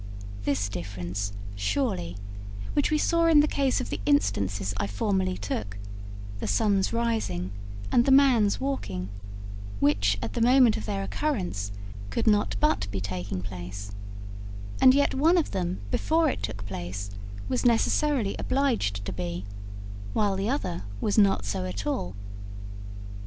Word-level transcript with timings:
This 0.45 0.67
difference, 0.67 1.31
surely, 1.55 2.17
which 2.73 2.89
we 2.89 2.97
saw 2.97 3.27
in 3.27 3.41
the 3.41 3.47
case 3.47 3.79
of 3.79 3.91
the 3.91 3.99
instances 4.07 4.73
I 4.77 4.87
formerly 4.87 5.37
took, 5.37 5.77
the 6.39 6.47
sun's 6.47 6.91
rising 6.91 7.51
and 7.91 8.03
the 8.03 8.11
man's 8.11 8.59
walking; 8.59 9.09
which 9.79 10.17
at 10.19 10.33
the 10.33 10.41
moment 10.41 10.75
of 10.75 10.87
their 10.87 11.03
occurrence 11.03 11.71
could 12.09 12.25
not 12.25 12.55
but 12.59 12.89
be 12.89 12.99
taking 12.99 13.43
place, 13.43 13.91
and 14.81 14.95
yet 14.95 15.13
one 15.13 15.37
of 15.37 15.51
them 15.51 15.81
before 15.91 16.31
it 16.31 16.41
took 16.41 16.65
place 16.65 17.11
was 17.47 17.63
necessarily 17.63 18.35
obliged 18.39 19.05
to 19.05 19.13
be, 19.13 19.45
while 20.13 20.35
the 20.35 20.49
other 20.49 20.81
was 20.99 21.19
not 21.19 21.45
so 21.45 21.63
at 21.65 21.85
all. 21.85 22.15